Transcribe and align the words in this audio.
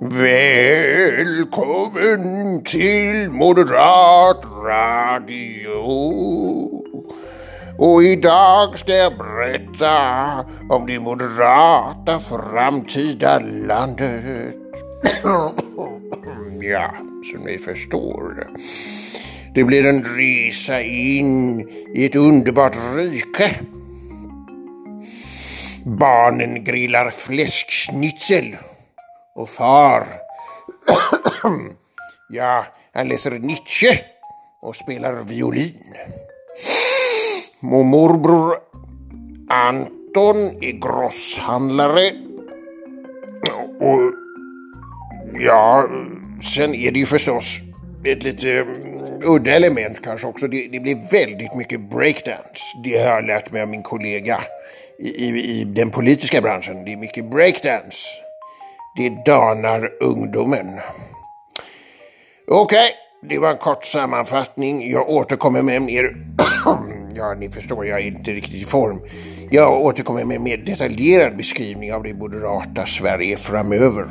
Välkommen 0.00 1.54
till 2.64 3.30
Moderat 3.30 4.44
Radio. 4.64 5.68
Och 7.78 8.02
idag 8.02 8.78
ska 8.78 8.92
jag 8.92 9.18
berätta 9.18 9.96
om 10.68 10.86
det 10.86 11.00
moderata 11.00 12.18
framtida 12.20 13.38
landet. 13.38 14.56
ja, 16.60 16.94
som 17.32 17.40
ni 17.44 17.58
förstår. 17.58 18.48
Det 19.54 19.64
blir 19.64 19.86
en 19.86 20.04
resa 20.04 20.80
in 20.82 21.68
i 21.94 22.04
ett 22.06 22.16
underbart 22.16 22.76
rike. 22.96 23.50
Barnen 25.84 26.64
grillar 26.64 27.10
fläskschnitzel 27.10 28.56
och 29.34 29.48
far, 29.48 30.06
ja, 32.28 32.66
han 32.92 33.08
läser 33.08 33.30
Nietzsche 33.30 33.92
och 34.62 34.76
spelar 34.76 35.12
violin. 35.12 35.94
Och 37.62 37.84
morbror 37.84 38.58
Anton 39.48 40.36
är 40.60 40.72
grosshandlare. 40.80 42.10
Och 43.80 44.12
ja, 45.40 45.88
sen 46.54 46.74
är 46.74 46.90
det 46.90 46.98
ju 46.98 47.06
förstås 47.06 47.60
ett 48.04 48.22
lite 48.22 48.50
mm, 48.50 48.72
udda 49.24 49.50
element 49.50 50.02
kanske 50.02 50.26
också. 50.26 50.48
Det, 50.48 50.68
det 50.68 50.80
blir 50.80 51.10
väldigt 51.10 51.54
mycket 51.54 51.80
breakdance. 51.80 52.78
Det 52.84 52.98
har 52.98 53.08
jag 53.08 53.26
lärt 53.26 53.52
mig 53.52 53.62
av 53.62 53.68
min 53.68 53.82
kollega 53.82 54.40
i, 54.98 55.08
i, 55.08 55.60
i 55.60 55.64
den 55.64 55.90
politiska 55.90 56.40
branschen. 56.40 56.84
Det 56.84 56.92
är 56.92 56.96
mycket 56.96 57.30
breakdance. 57.30 58.23
Det 58.96 59.24
danar 59.26 60.02
ungdomen. 60.02 60.66
Okej, 62.48 62.78
okay, 62.78 62.88
det 63.28 63.38
var 63.38 63.50
en 63.50 63.56
kort 63.56 63.84
sammanfattning. 63.84 64.90
Jag 64.90 65.08
återkommer 65.08 65.62
med 65.62 65.82
mer... 65.82 66.16
ja, 67.14 67.34
ni 67.34 67.50
förstår, 67.50 67.86
jag 67.86 68.00
är 68.00 68.06
inte 68.06 68.30
riktigt 68.30 68.62
i 68.62 68.64
form. 68.64 69.00
Jag 69.50 69.80
återkommer 69.80 70.24
med 70.24 70.36
en 70.36 70.42
mer 70.42 70.56
detaljerad 70.56 71.36
beskrivning 71.36 71.92
av 71.92 72.02
det 72.02 72.14
moderata 72.14 72.86
Sverige 72.86 73.36
framöver. 73.36 74.06